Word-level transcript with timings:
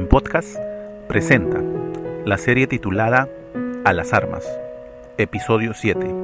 Buen 0.00 0.08
Podcast 0.08 0.56
presenta 1.08 1.60
la 2.24 2.38
serie 2.38 2.66
titulada 2.66 3.28
A 3.84 3.92
las 3.92 4.14
armas, 4.14 4.48
episodio 5.18 5.74
7, 5.74 6.14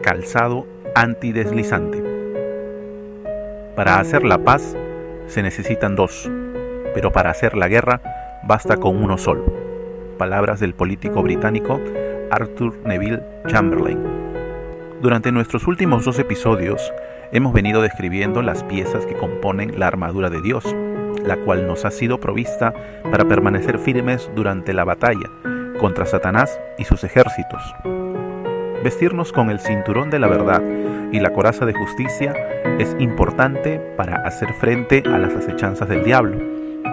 Calzado 0.00 0.64
antideslizante. 0.94 2.04
Para 3.74 3.98
hacer 3.98 4.22
la 4.22 4.38
paz 4.38 4.76
se 5.26 5.42
necesitan 5.42 5.96
dos, 5.96 6.30
pero 6.94 7.10
para 7.10 7.30
hacer 7.30 7.56
la 7.56 7.66
guerra 7.66 8.00
basta 8.46 8.76
con 8.76 9.02
uno 9.02 9.18
solo. 9.18 9.44
Palabras 10.16 10.60
del 10.60 10.74
político 10.74 11.20
británico 11.20 11.80
Arthur 12.30 12.76
Neville 12.84 13.24
Chamberlain. 13.48 13.98
Durante 15.02 15.32
nuestros 15.32 15.66
últimos 15.66 16.04
dos 16.04 16.20
episodios 16.20 16.92
hemos 17.32 17.52
venido 17.52 17.82
describiendo 17.82 18.40
las 18.40 18.62
piezas 18.62 19.04
que 19.04 19.16
componen 19.16 19.80
la 19.80 19.88
armadura 19.88 20.30
de 20.30 20.42
Dios, 20.42 20.64
la 21.24 21.36
cual 21.36 21.66
nos 21.66 21.84
ha 21.84 21.90
sido 21.90 22.18
provista 22.18 22.74
para 23.10 23.24
permanecer 23.26 23.78
firmes 23.78 24.30
durante 24.34 24.72
la 24.72 24.84
batalla 24.84 25.30
contra 25.78 26.06
Satanás 26.06 26.60
y 26.78 26.84
sus 26.84 27.04
ejércitos. 27.04 27.62
Vestirnos 28.84 29.32
con 29.32 29.50
el 29.50 29.60
cinturón 29.60 30.10
de 30.10 30.18
la 30.18 30.28
verdad 30.28 30.62
y 31.12 31.20
la 31.20 31.32
coraza 31.32 31.66
de 31.66 31.74
justicia 31.74 32.34
es 32.78 32.96
importante 32.98 33.78
para 33.96 34.26
hacer 34.26 34.52
frente 34.54 35.02
a 35.06 35.18
las 35.18 35.34
acechanzas 35.34 35.88
del 35.88 36.04
diablo. 36.04 36.38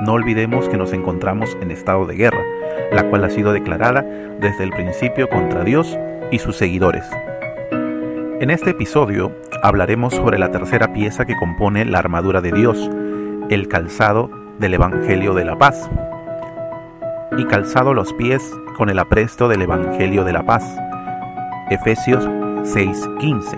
No 0.03 0.13
olvidemos 0.13 0.69
que 0.69 0.77
nos 0.77 0.93
encontramos 0.93 1.57
en 1.61 1.71
estado 1.71 2.05
de 2.05 2.15
guerra, 2.15 2.43
la 2.91 3.03
cual 3.09 3.23
ha 3.23 3.29
sido 3.29 3.53
declarada 3.53 4.01
desde 4.39 4.63
el 4.63 4.71
principio 4.71 5.27
contra 5.29 5.63
Dios 5.63 5.97
y 6.31 6.39
sus 6.39 6.55
seguidores. 6.55 7.05
En 8.39 8.51
este 8.51 8.71
episodio 8.71 9.31
hablaremos 9.63 10.13
sobre 10.13 10.37
la 10.37 10.51
tercera 10.51 10.93
pieza 10.93 11.25
que 11.25 11.35
compone 11.37 11.85
la 11.85 11.99
armadura 11.99 12.41
de 12.41 12.51
Dios, 12.51 12.89
el 13.49 13.69
calzado 13.69 14.29
del 14.59 14.73
Evangelio 14.73 15.33
de 15.33 15.45
la 15.45 15.57
Paz. 15.57 15.89
Y 17.37 17.45
calzado 17.45 17.93
los 17.93 18.13
pies 18.13 18.43
con 18.75 18.89
el 18.89 18.99
apresto 18.99 19.47
del 19.47 19.61
Evangelio 19.61 20.25
de 20.25 20.33
la 20.33 20.43
Paz. 20.43 20.65
Efesios 21.69 22.27
6:15. 22.63 23.57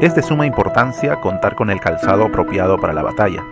Es 0.00 0.16
de 0.16 0.22
suma 0.22 0.46
importancia 0.46 1.20
contar 1.20 1.54
con 1.54 1.70
el 1.70 1.80
calzado 1.80 2.24
apropiado 2.24 2.78
para 2.78 2.92
la 2.92 3.02
batalla. 3.02 3.44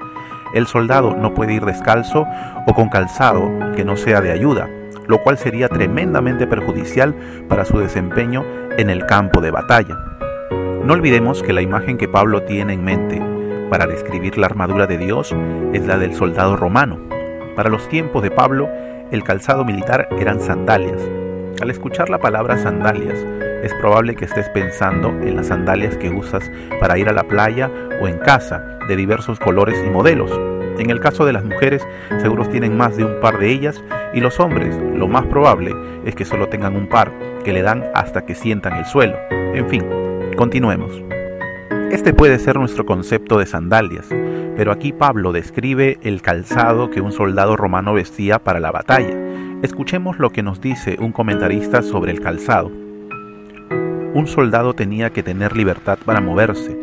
El 0.53 0.67
soldado 0.67 1.15
no 1.17 1.35
puede 1.35 1.55
ir 1.55 1.65
descalzo 1.65 2.27
o 2.67 2.75
con 2.75 2.89
calzado 2.89 3.49
que 3.77 3.85
no 3.85 3.97
sea 3.97 4.21
de 4.21 4.33
ayuda, 4.33 4.69
lo 5.07 5.23
cual 5.23 5.39
sería 5.39 5.69
tremendamente 5.69 6.49
perjudicial 6.49 7.15
para 7.49 7.65
su 7.65 7.79
desempeño 7.79 8.45
en 8.77 8.91
el 8.91 9.07
campo 9.07 9.41
de 9.41 9.53
batalla. 9.53 9.97
No 10.85 10.95
olvidemos 10.95 11.45
que 11.45 11.53
la 11.53 11.63
imagen 11.63 11.97
que 11.97 12.09
Pablo 12.09 12.43
tiene 12.43 12.73
en 12.73 12.85
mente 12.85 13.36
para 13.71 13.87
describir 13.87 14.39
la 14.39 14.47
armadura 14.47 14.87
de 14.87 14.99
Dios 14.99 15.35
es 15.73 15.87
la 15.87 15.99
del 15.99 16.15
soldado 16.15 16.57
romano. 16.57 16.99
Para 17.55 17.71
los 17.71 17.89
tiempos 17.89 18.23
de 18.23 18.31
Pablo, 18.31 18.69
el 19.11 19.25
calzado 19.25 19.65
militar 19.65 20.09
eran 20.19 20.41
sandalias. 20.41 21.01
Al 21.61 21.71
escuchar 21.71 22.11
la 22.11 22.19
palabra 22.19 22.59
sandalias, 22.59 23.25
es 23.63 23.73
probable 23.75 24.15
que 24.15 24.27
estés 24.27 24.49
pensando 24.51 25.09
en 25.09 25.37
las 25.37 25.49
sandalias 25.49 25.97
que 25.97 26.11
usas 26.11 26.51
para 26.81 26.99
ir 26.99 27.09
a 27.09 27.13
la 27.13 27.25
playa 27.25 27.71
o 28.01 28.09
en 28.09 28.19
casa, 28.19 28.79
de 28.89 28.97
diversos 28.97 29.39
colores 29.39 29.83
y 29.85 29.91
modelos. 29.91 30.31
En 30.79 30.91
el 30.91 31.01
caso 31.01 31.25
de 31.25 31.33
las 31.33 31.45
mujeres, 31.45 31.87
seguros 32.19 32.51
tienen 32.51 32.77
más 32.77 32.97
de 32.97 33.05
un 33.05 33.21
par 33.21 33.39
de 33.39 33.51
ellas 33.51 33.83
y 34.13 34.21
los 34.21 34.39
hombres, 34.39 34.77
lo 34.95 35.09
más 35.09 35.27
probable 35.27 35.75
es 36.05 36.15
que 36.15 36.25
solo 36.25 36.49
tengan 36.49 36.77
un 36.77 36.89
par, 36.89 37.11
que 37.45 37.53
le 37.53 37.63
dan 37.63 37.85
hasta 37.95 38.25
que 38.25 38.35
sientan 38.35 38.75
el 38.75 38.85
suelo. 38.85 39.17
En 39.31 39.69
fin, 39.69 39.83
continuemos. 40.37 41.06
Este 41.97 42.13
puede 42.13 42.39
ser 42.39 42.57
nuestro 42.57 42.85
concepto 42.85 43.39
de 43.39 43.47
sandalias, 43.47 44.07
pero 44.55 44.71
aquí 44.71 44.93
Pablo 44.93 45.33
describe 45.33 45.97
el 46.03 46.21
calzado 46.21 46.91
que 46.91 47.01
un 47.01 47.11
soldado 47.11 47.57
romano 47.57 47.95
vestía 47.95 48.39
para 48.39 48.61
la 48.61 48.71
batalla. 48.71 49.17
Escuchemos 49.63 50.19
lo 50.19 50.29
que 50.29 50.43
nos 50.43 50.61
dice 50.61 50.99
un 51.01 51.13
comentarista 51.13 51.81
sobre 51.81 52.13
el 52.13 52.21
calzado. 52.21 52.71
Un 54.13 54.27
soldado 54.27 54.75
tenía 54.75 55.09
que 55.09 55.23
tener 55.23 55.57
libertad 55.57 55.99
para 56.05 56.21
moverse, 56.21 56.79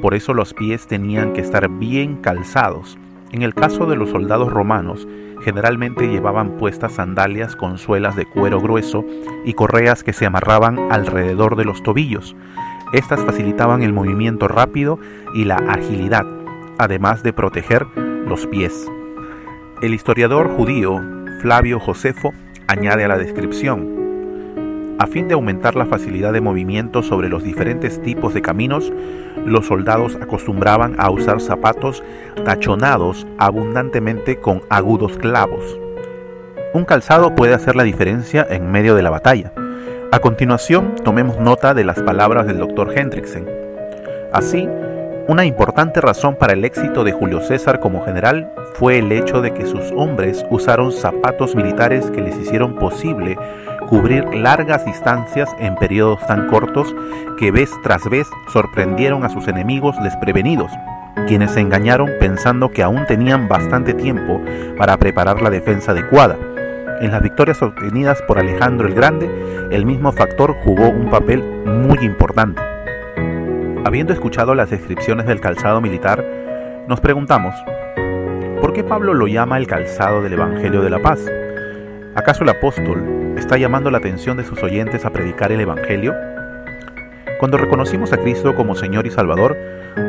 por 0.00 0.14
eso 0.14 0.32
los 0.32 0.54
pies 0.54 0.86
tenían 0.86 1.32
que 1.32 1.40
estar 1.40 1.68
bien 1.68 2.18
calzados. 2.18 2.96
En 3.32 3.42
el 3.42 3.54
caso 3.54 3.86
de 3.86 3.96
los 3.96 4.10
soldados 4.10 4.52
romanos, 4.52 5.08
generalmente 5.42 6.06
llevaban 6.06 6.56
puestas 6.56 6.92
sandalias 6.92 7.56
con 7.56 7.78
suelas 7.78 8.14
de 8.14 8.26
cuero 8.26 8.60
grueso 8.60 9.04
y 9.44 9.54
correas 9.54 10.04
que 10.04 10.12
se 10.12 10.24
amarraban 10.24 10.78
alrededor 10.92 11.56
de 11.56 11.64
los 11.64 11.82
tobillos. 11.82 12.36
Estas 12.92 13.24
facilitaban 13.24 13.82
el 13.82 13.92
movimiento 13.92 14.48
rápido 14.48 14.98
y 15.34 15.44
la 15.44 15.56
agilidad, 15.56 16.26
además 16.78 17.22
de 17.22 17.32
proteger 17.32 17.86
los 18.26 18.46
pies. 18.46 18.86
El 19.80 19.94
historiador 19.94 20.48
judío 20.56 21.00
Flavio 21.40 21.80
Josefo 21.80 22.32
añade 22.68 23.04
a 23.04 23.08
la 23.08 23.18
descripción, 23.18 24.02
a 25.02 25.06
fin 25.08 25.26
de 25.26 25.34
aumentar 25.34 25.74
la 25.74 25.86
facilidad 25.86 26.32
de 26.32 26.40
movimiento 26.40 27.02
sobre 27.02 27.28
los 27.28 27.42
diferentes 27.42 28.00
tipos 28.02 28.34
de 28.34 28.42
caminos, 28.42 28.92
los 29.44 29.66
soldados 29.66 30.16
acostumbraban 30.20 30.94
a 30.98 31.10
usar 31.10 31.40
zapatos 31.40 32.04
tachonados 32.44 33.26
abundantemente 33.36 34.36
con 34.36 34.62
agudos 34.68 35.18
clavos. 35.18 35.76
Un 36.72 36.84
calzado 36.84 37.34
puede 37.34 37.52
hacer 37.52 37.74
la 37.74 37.82
diferencia 37.82 38.46
en 38.48 38.70
medio 38.70 38.94
de 38.94 39.02
la 39.02 39.10
batalla. 39.10 39.52
A 40.12 40.18
continuación, 40.18 40.94
tomemos 41.02 41.38
nota 41.38 41.72
de 41.72 41.84
las 41.84 41.98
palabras 42.02 42.46
del 42.46 42.58
Dr. 42.58 42.92
Hendrickson. 42.94 43.48
Así, 44.30 44.68
una 45.26 45.46
importante 45.46 46.02
razón 46.02 46.36
para 46.36 46.52
el 46.52 46.66
éxito 46.66 47.02
de 47.02 47.12
Julio 47.12 47.40
César 47.40 47.80
como 47.80 48.04
general 48.04 48.52
fue 48.74 48.98
el 48.98 49.10
hecho 49.10 49.40
de 49.40 49.54
que 49.54 49.64
sus 49.64 49.90
hombres 49.96 50.44
usaron 50.50 50.92
zapatos 50.92 51.56
militares 51.56 52.10
que 52.10 52.20
les 52.20 52.36
hicieron 52.36 52.74
posible 52.74 53.38
cubrir 53.88 54.34
largas 54.34 54.84
distancias 54.84 55.48
en 55.58 55.76
periodos 55.76 56.20
tan 56.26 56.46
cortos 56.46 56.94
que 57.38 57.50
vez 57.50 57.70
tras 57.82 58.06
vez 58.10 58.28
sorprendieron 58.52 59.24
a 59.24 59.30
sus 59.30 59.48
enemigos 59.48 59.96
desprevenidos, 60.02 60.70
quienes 61.26 61.52
se 61.52 61.60
engañaron 61.60 62.10
pensando 62.20 62.70
que 62.70 62.82
aún 62.82 63.06
tenían 63.06 63.48
bastante 63.48 63.94
tiempo 63.94 64.42
para 64.76 64.98
preparar 64.98 65.40
la 65.40 65.48
defensa 65.48 65.92
adecuada 65.92 66.36
en 67.02 67.10
las 67.10 67.20
victorias 67.20 67.60
obtenidas 67.62 68.22
por 68.22 68.38
Alejandro 68.38 68.86
el 68.86 68.94
Grande, 68.94 69.28
el 69.72 69.84
mismo 69.84 70.12
factor 70.12 70.54
jugó 70.62 70.88
un 70.88 71.10
papel 71.10 71.42
muy 71.42 71.98
importante. 71.98 72.62
Habiendo 73.84 74.12
escuchado 74.12 74.54
las 74.54 74.70
descripciones 74.70 75.26
del 75.26 75.40
calzado 75.40 75.80
militar, 75.80 76.24
nos 76.86 77.00
preguntamos, 77.00 77.56
¿por 78.60 78.72
qué 78.72 78.84
Pablo 78.84 79.14
lo 79.14 79.26
llama 79.26 79.58
el 79.58 79.66
calzado 79.66 80.22
del 80.22 80.34
Evangelio 80.34 80.80
de 80.80 80.90
la 80.90 81.02
Paz? 81.02 81.20
¿Acaso 82.14 82.44
el 82.44 82.50
apóstol 82.50 83.34
está 83.36 83.56
llamando 83.56 83.90
la 83.90 83.98
atención 83.98 84.36
de 84.36 84.44
sus 84.44 84.62
oyentes 84.62 85.04
a 85.04 85.10
predicar 85.10 85.50
el 85.50 85.60
Evangelio? 85.60 86.14
Cuando 87.40 87.58
reconocimos 87.58 88.12
a 88.12 88.18
Cristo 88.18 88.54
como 88.54 88.76
Señor 88.76 89.08
y 89.08 89.10
Salvador, 89.10 89.56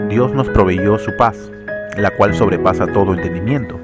Dios 0.09 0.31
nos 0.33 0.47
proveyó 0.49 0.99
su 0.99 1.17
paz, 1.17 1.51
la 1.97 2.11
cual 2.11 2.35
sobrepasa 2.35 2.85
todo 2.85 3.15
entendimiento. 3.15 3.79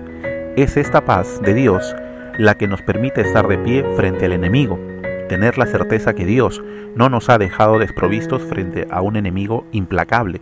Es 0.55 0.77
esta 0.77 1.03
paz 1.03 1.41
de 1.41 1.55
Dios 1.55 1.95
la 2.39 2.55
que 2.55 2.69
nos 2.69 2.81
permite 2.81 3.19
estar 3.19 3.49
de 3.49 3.57
pie 3.57 3.83
frente 3.97 4.25
al 4.25 4.31
enemigo, 4.31 4.79
tener 5.27 5.57
la 5.57 5.65
certeza 5.65 6.13
que 6.15 6.25
Dios 6.25 6.63
no 6.95 7.09
nos 7.09 7.29
ha 7.29 7.37
dejado 7.37 7.79
desprovistos 7.79 8.43
frente 8.43 8.87
a 8.89 9.01
un 9.01 9.17
enemigo 9.17 9.65
implacable, 9.73 10.39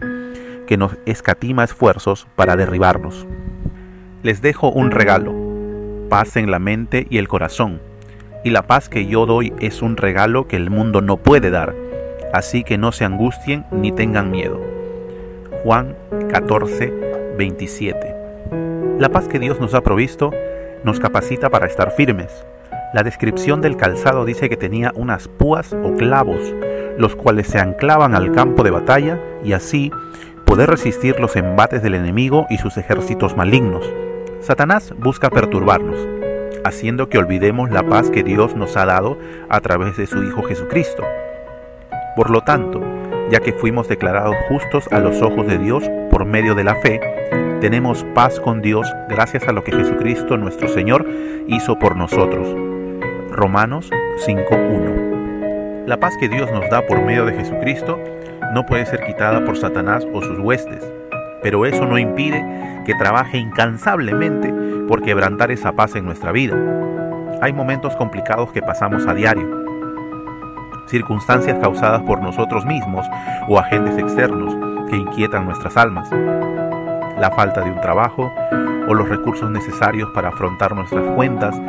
que 0.68 0.78
nos 0.78 0.96
escatima 1.08 1.64
esfuerzos 1.64 2.28
para 2.36 2.56
derribarnos. 2.56 3.26
Les 4.22 4.44
dejo 4.44 4.70
un 4.70 4.92
regalo, 4.92 5.34
paz 6.08 6.38
en 6.38 6.52
la 6.52 6.60
mente 6.60 7.08
y 7.10 7.18
el 7.18 7.28
corazón, 7.28 7.82
y 8.44 8.52
la 8.52 8.68
paz 8.68 8.90
que 8.90 9.08
yo 9.08 9.26
doy 9.26 9.52
es 9.60 9.82
un 9.82 9.98
regalo 9.98 10.48
que 10.48 10.56
el 10.56 10.70
mundo 10.70 11.02
no 11.02 11.18
puede 11.18 11.50
dar, 11.50 11.74
así 12.32 12.64
que 12.64 12.78
no 12.78 12.92
se 12.92 13.06
angustien 13.06 13.66
ni 13.72 13.92
tengan 13.92 14.30
miedo. 14.30 14.62
Juan 15.64 15.96
14, 16.30 16.94
27. 17.40 18.16
La 19.00 19.10
paz 19.10 19.28
que 19.28 19.40
Dios 19.40 19.60
nos 19.60 19.74
ha 19.74 19.82
provisto 19.82 20.32
nos 20.84 21.00
capacita 21.00 21.50
para 21.50 21.68
estar 21.68 21.92
firmes. 21.92 22.46
La 22.94 23.04
descripción 23.04 23.62
del 23.62 23.76
calzado 23.76 24.26
dice 24.26 24.50
que 24.50 24.58
tenía 24.58 24.92
unas 24.96 25.28
púas 25.28 25.74
o 25.74 25.96
clavos, 25.96 26.40
los 26.98 27.16
cuales 27.16 27.48
se 27.48 27.60
anclaban 27.60 28.16
al 28.16 28.32
campo 28.32 28.64
de 28.64 28.72
batalla 28.72 29.20
y 29.44 29.54
así 29.54 29.92
poder 30.46 30.70
resistir 30.70 31.20
los 31.20 31.36
embates 31.36 31.84
del 31.84 31.96
enemigo 31.96 32.48
y 32.50 32.58
sus 32.58 32.78
ejércitos 32.78 33.36
malignos. 33.36 33.86
Satanás 34.40 34.94
busca 34.98 35.30
perturbarnos, 35.30 36.00
haciendo 36.64 37.10
que 37.10 37.18
olvidemos 37.18 37.70
la 37.70 37.84
paz 37.84 38.10
que 38.10 38.24
Dios 38.24 38.56
nos 38.56 38.78
ha 38.78 38.86
dado 38.86 39.18
a 39.50 39.60
través 39.60 39.98
de 39.98 40.08
su 40.08 40.24
Hijo 40.24 40.44
Jesucristo. 40.44 41.04
Por 42.16 42.30
lo 42.30 42.42
tanto, 42.42 42.82
ya 43.30 43.42
que 43.42 43.52
fuimos 43.52 43.90
declarados 43.90 44.36
justos 44.48 44.88
a 44.92 45.00
los 45.00 45.22
ojos 45.22 45.48
de 45.48 45.58
Dios 45.58 45.84
por 46.10 46.26
medio 46.26 46.56
de 46.56 46.64
la 46.64 46.76
fe, 46.76 47.02
tenemos 47.62 48.06
paz 48.14 48.40
con 48.40 48.62
Dios 48.62 48.88
gracias 49.10 49.48
a 49.48 49.52
lo 49.52 49.64
que 49.64 49.72
Jesucristo 49.72 50.38
nuestro 50.38 50.68
Señor 50.68 51.08
hizo 51.48 51.80
por 51.80 51.96
nosotros. 51.96 52.48
Romanos 53.32 53.90
5.1 54.28 55.86
La 55.88 56.00
paz 56.00 56.16
que 56.20 56.30
Dios 56.30 56.52
nos 56.52 56.70
da 56.70 56.86
por 56.86 57.02
medio 57.02 57.26
de 57.26 57.34
Jesucristo 57.34 58.00
no 58.54 58.66
puede 58.66 58.86
ser 58.86 59.04
quitada 59.06 59.44
por 59.44 59.58
Satanás 59.58 60.06
o 60.14 60.22
sus 60.22 60.38
huestes, 60.40 60.84
pero 61.42 61.66
eso 61.66 61.86
no 61.86 61.98
impide 61.98 62.46
que 62.86 62.94
trabaje 62.96 63.38
incansablemente 63.40 64.54
por 64.88 65.02
quebrantar 65.02 65.52
esa 65.52 65.72
paz 65.72 65.96
en 65.96 66.06
nuestra 66.06 66.32
vida. 66.32 66.56
Hay 67.42 67.54
momentos 67.54 67.96
complicados 67.96 68.52
que 68.52 68.62
pasamos 68.62 69.08
a 69.08 69.16
diario, 69.16 69.66
circunstancias 70.88 71.58
causadas 71.60 72.04
por 72.04 72.22
nosotros 72.22 72.66
mismos 72.66 73.06
o 73.48 73.60
agentes 73.60 73.98
externos 73.98 74.56
que 74.90 74.96
inquietan 74.96 75.46
nuestras 75.46 75.76
almas. 75.76 76.10
La 77.20 77.32
falta 77.32 77.62
de 77.62 77.72
un 77.72 77.82
trabajo 77.82 78.32
o 78.88 78.94
los 78.94 79.10
recursos 79.10 79.50
necesarios 79.52 80.10
para 80.12 80.30
afrontar 80.30 80.74
nuestras 80.74 81.04
cuentas 81.16 81.60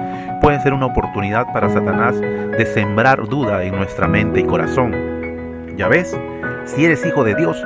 pueden 0.41 0.61
ser 0.61 0.73
una 0.73 0.87
oportunidad 0.87 1.53
para 1.53 1.69
Satanás 1.69 2.21
de 2.21 2.67
sembrar 2.67 3.27
duda 3.27 3.65
en 3.65 3.75
nuestra 3.75 4.07
mente 4.07 4.41
y 4.41 4.45
corazón. 4.45 4.95
Ya 5.77 5.89
ves, 5.89 6.19
si 6.65 6.85
eres 6.85 7.05
hijo 7.05 7.25
de 7.25 7.35
Dios, 7.35 7.63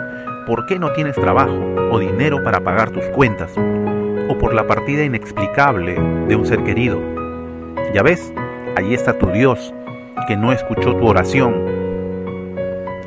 ¿por 0.47 0.67
qué 0.67 0.79
no 0.79 0.93
tienes 0.93 1.17
trabajo 1.17 1.59
o 1.91 1.99
dinero 1.99 2.43
para 2.43 2.61
pagar 2.61 2.91
tus 2.91 3.05
cuentas? 3.07 3.53
O 4.29 4.39
por 4.39 4.55
la 4.55 4.67
partida 4.67 5.05
inexplicable 5.05 5.95
de 6.29 6.37
un 6.37 6.47
ser 6.47 6.63
querido. 6.63 7.01
Ya 7.93 8.03
ves, 8.03 8.33
ahí 8.77 8.95
está 8.95 9.19
tu 9.19 9.27
Dios, 9.27 9.75
que 10.27 10.37
no 10.37 10.53
escuchó 10.53 10.95
tu 10.97 11.07
oración. 11.07 11.55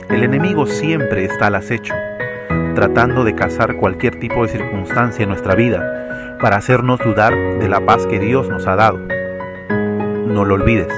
El 0.09 0.23
enemigo 0.23 0.65
siempre 0.65 1.25
está 1.25 1.47
al 1.47 1.55
acecho, 1.55 1.93
tratando 2.75 3.23
de 3.23 3.33
cazar 3.33 3.77
cualquier 3.77 4.19
tipo 4.19 4.43
de 4.43 4.49
circunstancia 4.49 5.23
en 5.23 5.29
nuestra 5.29 5.55
vida 5.55 6.37
para 6.39 6.57
hacernos 6.57 6.99
dudar 6.99 7.33
de 7.33 7.67
la 7.67 7.83
paz 7.83 8.05
que 8.05 8.19
Dios 8.19 8.49
nos 8.49 8.67
ha 8.67 8.75
dado. 8.75 8.99
No 10.27 10.45
lo 10.45 10.55
olvides. 10.55 10.93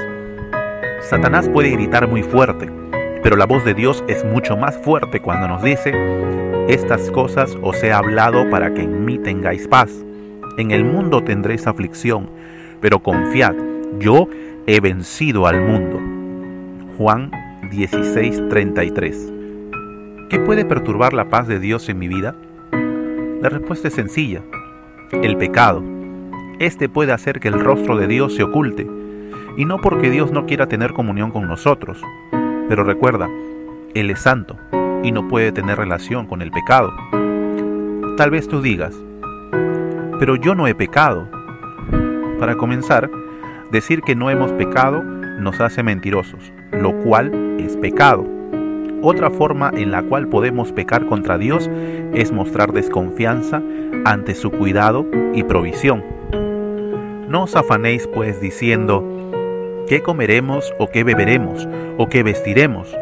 Satanás 1.00 1.48
puede 1.48 1.70
gritar 1.70 2.08
muy 2.08 2.22
fuerte, 2.22 2.68
pero 3.22 3.36
la 3.36 3.46
voz 3.46 3.64
de 3.64 3.72
Dios 3.72 4.04
es 4.08 4.24
mucho 4.24 4.56
más 4.56 4.76
fuerte 4.78 5.20
cuando 5.20 5.48
nos 5.48 5.62
dice, 5.62 5.94
estas 6.68 7.10
cosas 7.10 7.56
os 7.62 7.82
he 7.82 7.92
hablado 7.92 8.50
para 8.50 8.74
que 8.74 8.82
en 8.82 9.04
mí 9.04 9.16
tengáis 9.18 9.66
paz. 9.68 9.90
En 10.58 10.72
el 10.72 10.84
mundo 10.84 11.22
tendréis 11.22 11.66
aflicción, 11.66 12.28
pero 12.80 12.98
confiad, 12.98 13.54
yo 13.98 14.28
he 14.66 14.80
vencido 14.80 15.46
al 15.46 15.60
mundo. 15.60 15.98
Juan 16.98 17.30
16:33. 17.70 19.37
¿Qué 20.28 20.38
puede 20.38 20.64
perturbar 20.64 21.12
la 21.12 21.26
paz 21.26 21.48
de 21.48 21.58
Dios 21.58 21.88
en 21.88 21.98
mi 21.98 22.08
vida? 22.08 22.34
La 23.40 23.48
respuesta 23.48 23.88
es 23.88 23.94
sencilla. 23.94 24.42
El 25.10 25.36
pecado. 25.36 25.82
Este 26.58 26.88
puede 26.88 27.12
hacer 27.12 27.40
que 27.40 27.48
el 27.48 27.60
rostro 27.60 27.96
de 27.96 28.06
Dios 28.06 28.34
se 28.34 28.42
oculte, 28.42 28.86
y 29.56 29.64
no 29.64 29.78
porque 29.78 30.10
Dios 30.10 30.32
no 30.32 30.46
quiera 30.46 30.66
tener 30.66 30.92
comunión 30.92 31.30
con 31.30 31.46
nosotros. 31.46 32.02
Pero 32.68 32.84
recuerda, 32.84 33.28
Él 33.94 34.10
es 34.10 34.20
santo 34.20 34.56
y 35.02 35.12
no 35.12 35.28
puede 35.28 35.52
tener 35.52 35.78
relación 35.78 36.26
con 36.26 36.42
el 36.42 36.50
pecado. 36.50 36.92
Tal 38.16 38.30
vez 38.30 38.48
tú 38.48 38.60
digas, 38.60 38.94
pero 40.18 40.36
yo 40.36 40.54
no 40.54 40.66
he 40.66 40.74
pecado. 40.74 41.28
Para 42.38 42.56
comenzar, 42.56 43.10
Decir 43.70 44.00
que 44.00 44.16
no 44.16 44.30
hemos 44.30 44.50
pecado 44.52 45.02
nos 45.02 45.60
hace 45.60 45.82
mentirosos, 45.82 46.52
lo 46.72 46.96
cual 47.02 47.56
es 47.60 47.76
pecado. 47.76 48.37
Otra 49.02 49.30
forma 49.30 49.70
en 49.74 49.90
la 49.90 50.02
cual 50.02 50.28
podemos 50.28 50.72
pecar 50.72 51.06
contra 51.06 51.38
Dios 51.38 51.70
es 52.14 52.32
mostrar 52.32 52.72
desconfianza 52.72 53.62
ante 54.04 54.34
su 54.34 54.50
cuidado 54.50 55.06
y 55.34 55.42
provisión. 55.44 56.04
No 57.28 57.44
os 57.44 57.56
afanéis 57.56 58.08
pues 58.12 58.40
diciendo, 58.40 59.04
¿qué 59.86 60.02
comeremos 60.02 60.72
o 60.78 60.88
qué 60.88 61.04
beberemos 61.04 61.68
o 61.96 62.08
qué 62.08 62.22
vestiremos? 62.22 62.96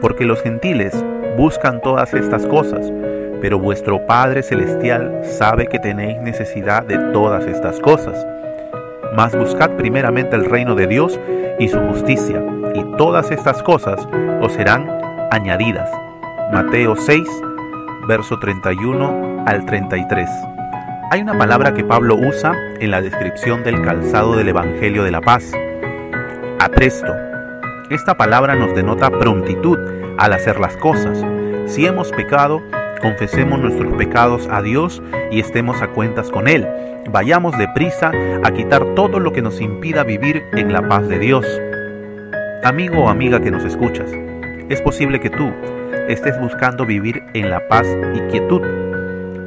Porque 0.00 0.24
los 0.24 0.42
gentiles 0.42 1.04
buscan 1.36 1.80
todas 1.80 2.14
estas 2.14 2.46
cosas, 2.46 2.92
pero 3.40 3.58
vuestro 3.58 4.06
Padre 4.06 4.42
Celestial 4.42 5.20
sabe 5.24 5.66
que 5.66 5.78
tenéis 5.78 6.20
necesidad 6.20 6.84
de 6.84 6.98
todas 7.12 7.46
estas 7.46 7.80
cosas 7.80 8.26
mas 9.18 9.36
buscad 9.36 9.70
primeramente 9.72 10.36
el 10.36 10.44
reino 10.44 10.74
de 10.74 10.86
Dios 10.86 11.18
y 11.58 11.68
su 11.68 11.80
justicia, 11.80 12.40
y 12.74 12.84
todas 12.96 13.32
estas 13.32 13.62
cosas 13.64 14.06
os 14.40 14.52
serán 14.52 14.88
añadidas. 15.30 15.90
Mateo 16.52 16.96
6, 16.96 17.28
verso 18.06 18.38
31 18.38 19.44
al 19.46 19.64
33. 19.66 20.28
Hay 21.10 21.22
una 21.22 21.36
palabra 21.36 21.74
que 21.74 21.84
Pablo 21.84 22.16
usa 22.16 22.54
en 22.80 22.90
la 22.90 23.00
descripción 23.00 23.64
del 23.64 23.82
calzado 23.82 24.36
del 24.36 24.48
Evangelio 24.48 25.04
de 25.04 25.10
la 25.10 25.20
Paz. 25.20 25.52
Apresto. 26.60 27.14
Esta 27.90 28.14
palabra 28.16 28.54
nos 28.54 28.74
denota 28.74 29.10
prontitud 29.10 29.78
al 30.18 30.32
hacer 30.32 30.60
las 30.60 30.76
cosas. 30.76 31.24
Si 31.66 31.86
hemos 31.86 32.10
pecado, 32.12 32.62
confesemos 33.00 33.58
nuestros 33.58 33.94
pecados 33.94 34.48
a 34.50 34.60
Dios 34.60 35.02
y 35.30 35.40
estemos 35.40 35.80
a 35.80 35.88
cuentas 35.88 36.30
con 36.30 36.48
Él. 36.48 36.66
Vayamos 37.10 37.56
deprisa 37.56 38.12
a 38.44 38.50
quitar 38.50 38.94
todo 38.94 39.18
lo 39.18 39.32
que 39.32 39.40
nos 39.40 39.60
impida 39.60 40.04
vivir 40.04 40.44
en 40.52 40.72
la 40.72 40.86
paz 40.86 41.08
de 41.08 41.18
Dios. 41.18 41.46
Amigo 42.64 43.04
o 43.04 43.08
amiga 43.08 43.40
que 43.40 43.50
nos 43.50 43.64
escuchas, 43.64 44.10
es 44.68 44.82
posible 44.82 45.20
que 45.20 45.30
tú 45.30 45.52
estés 46.08 46.38
buscando 46.40 46.84
vivir 46.84 47.22
en 47.34 47.50
la 47.50 47.68
paz 47.68 47.86
y 48.14 48.20
quietud. 48.30 48.62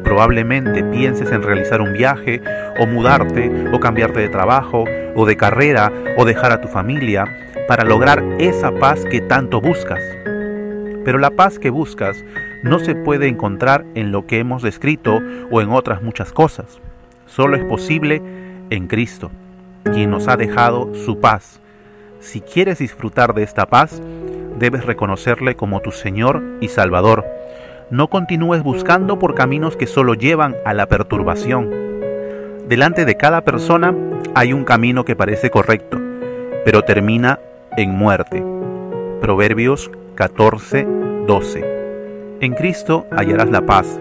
Probablemente 0.03 0.83
pienses 0.83 1.31
en 1.31 1.43
realizar 1.43 1.81
un 1.81 1.93
viaje, 1.93 2.41
o 2.79 2.87
mudarte, 2.87 3.51
o 3.71 3.79
cambiarte 3.79 4.19
de 4.19 4.29
trabajo, 4.29 4.85
o 5.15 5.25
de 5.25 5.37
carrera, 5.37 5.91
o 6.17 6.25
dejar 6.25 6.51
a 6.51 6.61
tu 6.61 6.67
familia, 6.67 7.25
para 7.67 7.83
lograr 7.83 8.23
esa 8.39 8.71
paz 8.71 9.05
que 9.05 9.21
tanto 9.21 9.61
buscas. 9.61 10.01
Pero 11.05 11.17
la 11.17 11.31
paz 11.31 11.59
que 11.59 11.69
buscas 11.69 12.23
no 12.63 12.79
se 12.79 12.95
puede 12.95 13.27
encontrar 13.27 13.85
en 13.95 14.11
lo 14.11 14.25
que 14.25 14.39
hemos 14.39 14.61
descrito 14.61 15.19
o 15.49 15.61
en 15.61 15.69
otras 15.69 16.01
muchas 16.01 16.31
cosas. 16.31 16.79
Solo 17.25 17.55
es 17.55 17.63
posible 17.63 18.21
en 18.69 18.87
Cristo, 18.87 19.31
quien 19.83 20.09
nos 20.09 20.27
ha 20.27 20.37
dejado 20.37 20.93
su 20.93 21.19
paz. 21.19 21.61
Si 22.21 22.39
quieres 22.39 22.77
disfrutar 22.77 23.33
de 23.33 23.41
esta 23.41 23.65
paz, 23.65 23.99
debes 24.59 24.85
reconocerle 24.85 25.55
como 25.55 25.81
tu 25.81 25.91
Señor 25.91 26.43
y 26.61 26.67
Salvador. 26.67 27.25
No 27.89 28.09
continúes 28.09 28.61
buscando 28.61 29.17
por 29.17 29.33
caminos 29.33 29.75
que 29.75 29.87
solo 29.87 30.13
llevan 30.13 30.55
a 30.63 30.75
la 30.75 30.85
perturbación. 30.85 31.71
Delante 32.69 33.05
de 33.05 33.17
cada 33.17 33.41
persona 33.41 33.95
hay 34.35 34.53
un 34.53 34.65
camino 34.65 35.03
que 35.03 35.15
parece 35.15 35.49
correcto, 35.49 35.99
pero 36.63 36.83
termina 36.83 37.39
en 37.75 37.89
muerte. 37.89 38.45
Proverbios 39.19 39.89
14, 40.13 40.85
12. 41.25 42.37
En 42.39 42.53
Cristo 42.53 43.07
hallarás 43.09 43.49
la 43.49 43.61
paz 43.65 43.99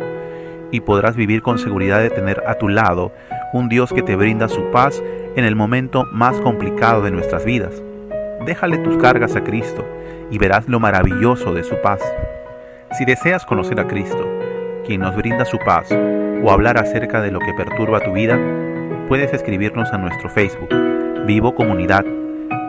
y 0.70 0.80
podrás 0.80 1.16
vivir 1.16 1.40
con 1.40 1.58
seguridad 1.58 2.00
de 2.00 2.10
tener 2.10 2.44
a 2.46 2.56
tu 2.56 2.68
lado 2.68 3.12
un 3.54 3.70
Dios 3.70 3.94
que 3.94 4.02
te 4.02 4.14
brinda 4.14 4.48
su 4.48 4.70
paz 4.70 5.02
en 5.36 5.44
el 5.46 5.56
momento 5.56 6.04
más 6.12 6.38
complicado 6.40 7.00
de 7.00 7.12
nuestras 7.12 7.46
vidas. 7.46 7.82
Déjale 8.44 8.78
tus 8.78 8.96
cargas 8.96 9.36
a 9.36 9.44
Cristo 9.44 9.84
y 10.30 10.38
verás 10.38 10.66
lo 10.66 10.80
maravilloso 10.80 11.52
de 11.52 11.62
su 11.62 11.80
paz. 11.82 12.00
Si 12.96 13.04
deseas 13.04 13.44
conocer 13.44 13.78
a 13.78 13.86
Cristo, 13.86 14.26
quien 14.86 15.02
nos 15.02 15.14
brinda 15.14 15.44
su 15.44 15.58
paz, 15.58 15.90
o 16.42 16.50
hablar 16.50 16.78
acerca 16.78 17.20
de 17.20 17.30
lo 17.30 17.38
que 17.38 17.52
perturba 17.52 18.00
tu 18.00 18.12
vida, 18.12 18.38
puedes 19.08 19.32
escribirnos 19.34 19.92
a 19.92 19.98
nuestro 19.98 20.30
Facebook, 20.30 20.70
Vivo 21.26 21.54
Comunidad. 21.54 22.04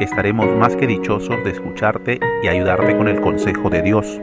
Estaremos 0.01 0.47
más 0.57 0.75
que 0.75 0.87
dichosos 0.87 1.41
de 1.45 1.51
escucharte 1.51 2.19
y 2.43 2.47
ayudarte 2.47 2.97
con 2.97 3.07
el 3.07 3.21
consejo 3.21 3.69
de 3.69 3.81
Dios. 3.81 4.19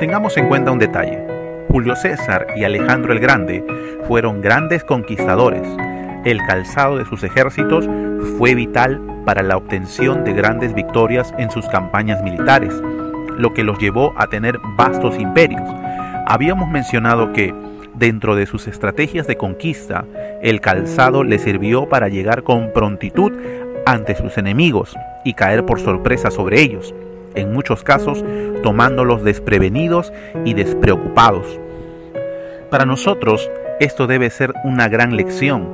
Tengamos 0.00 0.38
en 0.38 0.48
cuenta 0.48 0.70
un 0.70 0.78
detalle. 0.78 1.22
Julio 1.68 1.96
César 1.96 2.46
y 2.56 2.64
Alejandro 2.64 3.12
el 3.12 3.20
Grande 3.20 3.62
fueron 4.06 4.40
grandes 4.40 4.84
conquistadores. 4.84 5.68
El 6.24 6.40
calzado 6.46 6.96
de 6.96 7.04
sus 7.04 7.22
ejércitos 7.24 7.86
fue 8.38 8.54
vital 8.54 9.02
para 9.28 9.42
la 9.42 9.58
obtención 9.58 10.24
de 10.24 10.32
grandes 10.32 10.72
victorias 10.72 11.34
en 11.36 11.50
sus 11.50 11.66
campañas 11.66 12.22
militares, 12.22 12.72
lo 13.36 13.52
que 13.52 13.62
los 13.62 13.78
llevó 13.78 14.14
a 14.16 14.28
tener 14.28 14.58
vastos 14.74 15.18
imperios. 15.18 15.60
Habíamos 16.26 16.70
mencionado 16.70 17.34
que, 17.34 17.52
dentro 17.92 18.36
de 18.36 18.46
sus 18.46 18.66
estrategias 18.66 19.26
de 19.26 19.36
conquista, 19.36 20.06
el 20.40 20.62
calzado 20.62 21.24
le 21.24 21.38
sirvió 21.38 21.90
para 21.90 22.08
llegar 22.08 22.42
con 22.42 22.72
prontitud 22.72 23.30
ante 23.84 24.14
sus 24.14 24.38
enemigos 24.38 24.96
y 25.26 25.34
caer 25.34 25.66
por 25.66 25.78
sorpresa 25.78 26.30
sobre 26.30 26.62
ellos 26.62 26.94
en 27.34 27.52
muchos 27.52 27.84
casos 27.84 28.24
tomándolos 28.62 29.24
desprevenidos 29.24 30.10
y 30.46 30.54
despreocupados. 30.54 31.60
Para 32.70 32.86
nosotros, 32.86 33.50
esto 33.78 34.06
debe 34.06 34.30
ser 34.30 34.54
una 34.64 34.88
gran 34.88 35.16
lección 35.16 35.68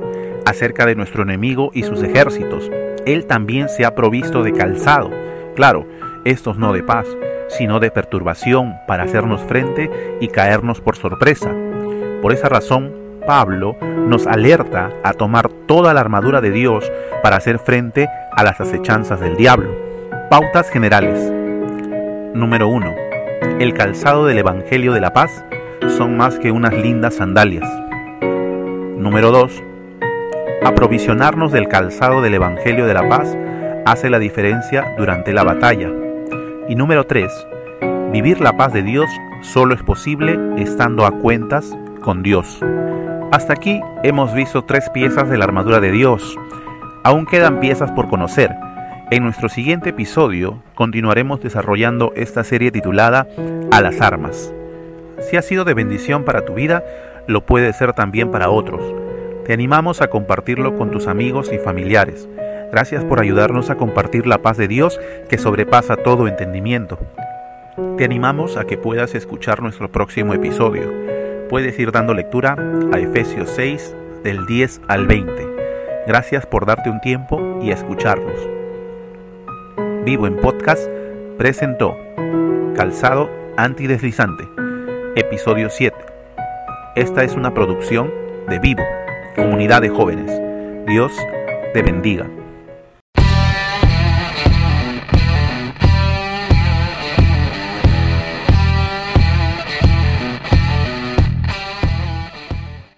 acerca 0.45 0.85
de 0.85 0.95
nuestro 0.95 1.23
enemigo 1.23 1.71
y 1.73 1.83
sus 1.83 2.03
ejércitos. 2.03 2.69
Él 3.05 3.25
también 3.25 3.69
se 3.69 3.85
ha 3.85 3.95
provisto 3.95 4.43
de 4.43 4.51
calzado, 4.53 5.11
claro, 5.55 5.85
estos 6.25 6.57
no 6.57 6.73
de 6.73 6.83
paz, 6.83 7.05
sino 7.49 7.79
de 7.79 7.91
perturbación 7.91 8.75
para 8.87 9.03
hacernos 9.03 9.41
frente 9.41 9.89
y 10.19 10.27
caernos 10.29 10.81
por 10.81 10.95
sorpresa. 10.95 11.53
Por 12.21 12.33
esa 12.33 12.49
razón, 12.49 12.91
Pablo 13.27 13.75
nos 13.81 14.27
alerta 14.27 14.91
a 15.03 15.13
tomar 15.13 15.49
toda 15.49 15.93
la 15.93 16.01
armadura 16.01 16.41
de 16.41 16.51
Dios 16.51 16.91
para 17.21 17.37
hacer 17.37 17.59
frente 17.59 18.09
a 18.35 18.43
las 18.43 18.59
acechanzas 18.59 19.19
del 19.19 19.35
diablo. 19.35 19.69
Pautas 20.29 20.69
generales. 20.69 21.31
Número 22.33 22.67
1. 22.67 22.95
El 23.59 23.73
calzado 23.73 24.25
del 24.25 24.39
Evangelio 24.39 24.93
de 24.93 25.01
la 25.01 25.13
Paz 25.13 25.45
son 25.87 26.17
más 26.17 26.39
que 26.39 26.51
unas 26.51 26.73
lindas 26.73 27.15
sandalias. 27.15 27.67
Número 28.97 29.31
2. 29.31 29.74
Aprovisionarnos 30.65 31.51
del 31.51 31.67
calzado 31.67 32.23
del 32.23 32.33
Evangelio 32.33 32.87
de 32.87 32.95
la 32.95 33.07
Paz 33.07 33.37
hace 33.85 34.09
la 34.09 34.17
diferencia 34.17 34.95
durante 34.97 35.31
la 35.31 35.43
batalla. 35.43 35.91
Y 36.67 36.73
número 36.73 37.03
3. 37.03 37.31
Vivir 38.11 38.41
la 38.41 38.57
paz 38.57 38.73
de 38.73 38.81
Dios 38.81 39.05
solo 39.43 39.75
es 39.75 39.83
posible 39.83 40.39
estando 40.57 41.05
a 41.05 41.11
cuentas 41.11 41.77
con 42.01 42.23
Dios. 42.23 42.63
Hasta 43.31 43.53
aquí 43.53 43.79
hemos 44.01 44.33
visto 44.33 44.63
tres 44.63 44.89
piezas 44.89 45.29
de 45.29 45.37
la 45.37 45.45
armadura 45.45 45.79
de 45.79 45.91
Dios. 45.91 46.35
Aún 47.03 47.27
quedan 47.27 47.59
piezas 47.59 47.91
por 47.91 48.07
conocer. 48.07 48.49
En 49.11 49.23
nuestro 49.23 49.49
siguiente 49.49 49.91
episodio 49.91 50.63
continuaremos 50.73 51.41
desarrollando 51.41 52.11
esta 52.15 52.43
serie 52.43 52.71
titulada 52.71 53.27
A 53.71 53.81
las 53.81 54.01
armas. 54.01 54.51
Si 55.29 55.37
ha 55.37 55.43
sido 55.43 55.63
de 55.63 55.75
bendición 55.75 56.23
para 56.23 56.43
tu 56.43 56.55
vida, 56.55 56.83
lo 57.27 57.45
puede 57.45 57.71
ser 57.73 57.93
también 57.93 58.31
para 58.31 58.49
otros. 58.49 59.04
Te 59.45 59.53
animamos 59.53 60.01
a 60.01 60.07
compartirlo 60.07 60.75
con 60.75 60.89
tus 60.89 61.05
amigos 61.05 61.51
y 61.53 61.59
familiares. 61.59 62.27
Gracias 62.71 63.03
por 63.03 63.19
ayudarnos 63.19 63.69
a 63.69 63.75
compartir 63.75 64.25
la 64.25 64.39
paz 64.39 64.57
de 64.57 64.67
Dios 64.67 64.99
que 65.29 65.37
sobrepasa 65.37 65.97
todo 65.97 66.27
entendimiento. 66.27 66.97
Te 67.95 68.05
animamos 68.05 68.57
a 68.57 68.65
que 68.65 68.79
puedas 68.79 69.13
escuchar 69.13 69.61
nuestro 69.61 69.91
próximo 69.91 70.33
episodio. 70.33 70.91
Puedes 71.47 71.77
ir 71.77 71.91
dando 71.91 72.15
lectura 72.15 72.55
a 72.91 72.97
Efesios 72.97 73.51
6 73.51 73.95
del 74.23 74.47
10 74.47 74.81
al 74.87 75.05
20. 75.05 75.47
Gracias 76.07 76.47
por 76.47 76.65
darte 76.65 76.89
un 76.89 76.99
tiempo 77.01 77.59
y 77.61 77.69
escucharnos. 77.69 78.49
Vivo 80.05 80.25
en 80.25 80.37
Podcast 80.37 80.89
presentó 81.37 81.95
Calzado 82.75 83.29
Antideslizante, 83.57 84.43
episodio 85.15 85.69
7. 85.69 85.95
Esta 86.95 87.23
es 87.23 87.35
una 87.35 87.53
producción 87.53 88.11
de 88.49 88.59
Vivo, 88.59 88.83
comunidad 89.35 89.81
de 89.81 89.89
jóvenes. 89.89 90.31
Dios 90.87 91.11
te 91.73 91.81
bendiga. 91.81 92.27